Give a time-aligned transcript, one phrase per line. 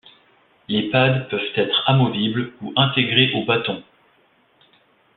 [0.67, 3.83] Les pads peuvent être amovibles ou intégrés au bâtons.